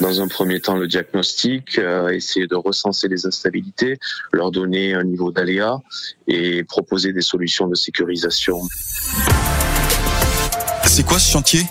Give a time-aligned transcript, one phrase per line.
[0.00, 3.98] Dans un premier temps, le diagnostic, euh, essayer de recenser les instabilités,
[4.32, 5.78] leur donner un niveau d'aléa
[6.28, 8.60] et proposer des solutions de sécurisation.
[10.84, 11.62] C'est quoi ce chantier?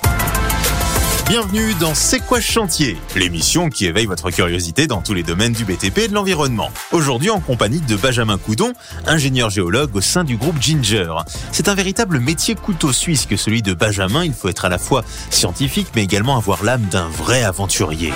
[1.30, 2.96] Bienvenue dans C'est quoi chantier?
[3.14, 6.72] L'émission qui éveille votre curiosité dans tous les domaines du BTP et de l'environnement.
[6.94, 8.72] Aujourd'hui en compagnie de Benjamin Coudon,
[9.06, 11.12] ingénieur géologue au sein du groupe Ginger.
[11.52, 14.24] C'est un véritable métier couteau suisse que celui de Benjamin.
[14.24, 18.14] Il faut être à la fois scientifique mais également avoir l'âme d'un vrai aventurier.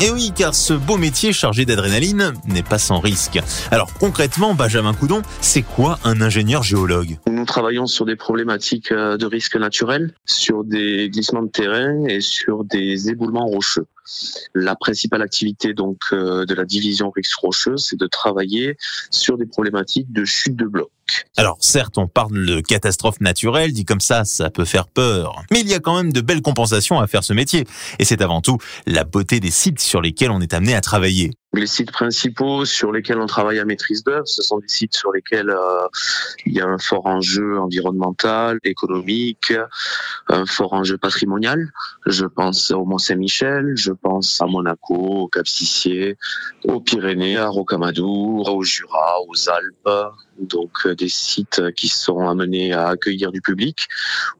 [0.00, 3.40] Et oui, car ce beau métier chargé d'adrénaline n'est pas sans risque.
[3.72, 7.18] Alors concrètement, Benjamin Coudon, c'est quoi un ingénieur géologue?
[7.46, 12.64] Travaillons sur des problématiques euh, de risque naturel, sur des glissements de terrain et sur
[12.64, 13.86] des éboulements rocheux.
[14.54, 18.76] La principale activité donc euh, de la division risque rocheux, c'est de travailler
[19.10, 20.90] sur des problématiques de chute de blocs.
[21.36, 25.42] Alors certes, on parle de catastrophe naturelle, dit comme ça, ça peut faire peur.
[25.50, 27.64] Mais il y a quand même de belles compensations à faire ce métier.
[27.98, 31.32] Et c'est avant tout la beauté des sites sur lesquels on est amené à travailler.
[31.56, 35.10] Les sites principaux sur lesquels on travaille à maîtrise d'œuvre, ce sont des sites sur
[35.10, 35.88] lesquels euh,
[36.44, 39.54] il y a un fort enjeu environnemental, économique,
[40.28, 41.72] un fort enjeu patrimonial.
[42.04, 46.18] Je pense au Mont-Saint-Michel, je pense à Monaco, au Cap-Sissier,
[46.64, 50.12] aux Pyrénées, à Rocamadour, au Jura, aux Alpes.
[50.40, 53.88] Donc euh, des sites qui sont amenés à accueillir du public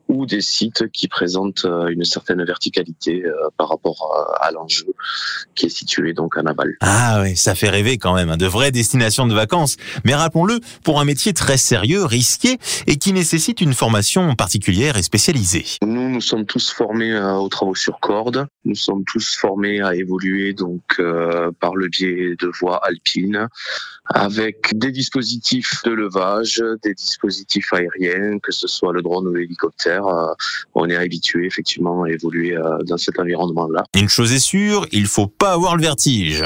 [0.09, 3.25] ou des sites qui présentent euh, une certaine verticalité
[3.57, 4.87] par rapport à l'enjeu
[5.55, 6.77] qui est situé donc en aval.
[6.81, 9.77] Ah oui, ça fait rêver quand même, hein, de vraies destinations de vacances.
[10.05, 15.03] Mais rappelons-le, pour un métier très sérieux, risqué et qui nécessite une formation particulière et
[15.03, 15.65] spécialisée.
[15.83, 18.47] Nous, nous sommes tous formés euh, aux travaux sur corde.
[18.65, 23.49] Nous sommes tous formés à évoluer donc euh, par le biais de voies alpines
[24.09, 30.07] avec des dispositifs de levage, des dispositifs aériens, que ce soit le drone ou l'hélicoptère.
[30.07, 30.33] Euh,
[30.75, 33.85] on est habitué effectivement à évoluer dans cet environnement-là.
[33.95, 36.45] Une chose est sûre, il faut pas avoir le vertige.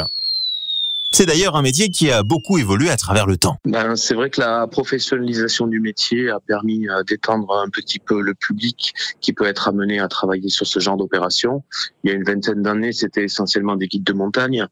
[1.12, 3.56] C'est d'ailleurs un métier qui a beaucoup évolué à travers le temps.
[3.64, 8.20] Ben, c'est vrai que la professionnalisation du métier a permis euh, d'étendre un petit peu
[8.20, 11.64] le public qui peut être amené à travailler sur ce genre d'opération.
[12.04, 14.68] Il y a une vingtaine d'années, c'était essentiellement des guides de montagne.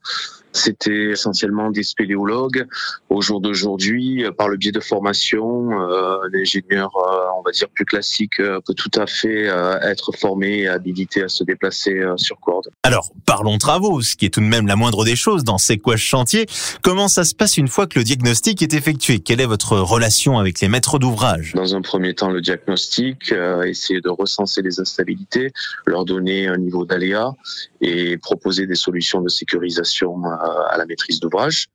[0.53, 2.69] C'était essentiellement des spéléologues.
[3.09, 6.93] Au jour d'aujourd'hui, euh, par le biais de formation, euh, un ingénieur,
[7.37, 9.47] on va dire plus classique, peut tout à fait
[9.83, 12.69] être formé et habilité à se déplacer sur corde.
[12.83, 15.79] Alors, parlons travaux, ce qui est tout de même la moindre des choses dans ces
[15.79, 16.47] quoi chantiers.
[16.83, 19.19] Comment ça se passe une fois que le diagnostic est effectué?
[19.21, 21.53] Quelle est votre relation avec les maîtres d'ouvrage?
[21.55, 23.33] Dans un premier temps, le diagnostic,
[23.65, 25.53] essayer de recenser les instabilités,
[25.87, 27.33] leur donner un niveau d'aléa
[27.81, 31.69] et proposer des solutions de sécurisation à la maîtrise d'ouvrage.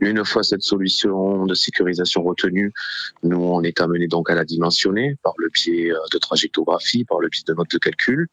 [0.00, 2.72] Une fois cette solution de sécurisation retenue,
[3.22, 7.28] nous on est amené donc à la dimensionner par le biais de trajectographie, par le
[7.28, 8.26] biais de notes de calcul.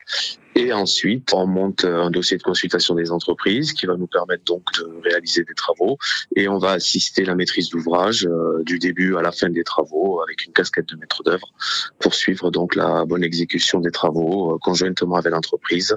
[0.55, 4.63] Et ensuite, on monte un dossier de consultation des entreprises qui va nous permettre donc
[4.79, 5.97] de réaliser des travaux
[6.35, 10.19] et on va assister la maîtrise d'ouvrage euh, du début à la fin des travaux
[10.21, 11.53] avec une casquette de maître d'œuvre
[11.99, 15.95] pour suivre donc la bonne exécution des travaux euh, conjointement avec l'entreprise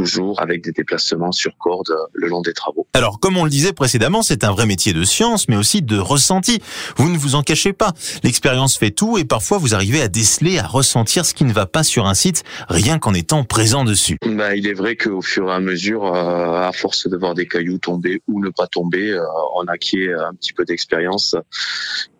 [0.00, 2.86] toujours avec des déplacements sur corde le long des travaux.
[2.94, 5.98] Alors, comme on le disait précédemment, c'est un vrai métier de science, mais aussi de
[5.98, 6.62] ressenti.
[6.96, 7.92] Vous ne vous en cachez pas.
[8.22, 11.66] L'expérience fait tout et parfois vous arrivez à déceler, à ressentir ce qui ne va
[11.66, 14.16] pas sur un site, rien qu'en étant présent dessus.
[14.24, 17.46] Bah, il est vrai qu'au fur et à mesure, euh, à force de voir des
[17.46, 19.20] cailloux tomber ou ne pas tomber, euh,
[19.54, 21.36] on acquiert un petit peu d'expérience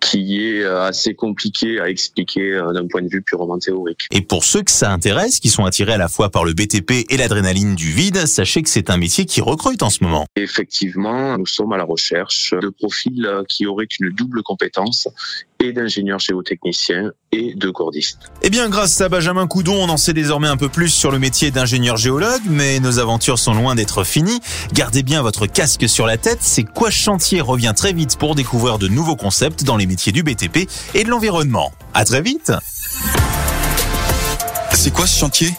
[0.00, 4.06] qui est euh, assez compliqué à expliquer d'un point de vue purement théorique.
[4.10, 7.06] Et pour ceux que ça intéresse, qui sont attirés à la fois par le BTP
[7.08, 10.26] et l'adrénaline, du vide, sachez que c'est un métier qui recrute en ce moment.
[10.36, 15.08] Effectivement, nous sommes à la recherche de profils qui auraient une double compétence
[15.60, 18.30] et d'ingénieur géotechnicien et de cordiste.
[18.42, 21.18] Eh bien, grâce à Benjamin Coudon, on en sait désormais un peu plus sur le
[21.18, 24.40] métier d'ingénieur géologue, mais nos aventures sont loin d'être finies.
[24.72, 28.78] Gardez bien votre casque sur la tête, c'est quoi chantier revient très vite pour découvrir
[28.78, 31.72] de nouveaux concepts dans les métiers du BTP et de l'environnement.
[31.94, 32.52] À très vite.
[34.72, 35.50] C'est quoi ce chantier?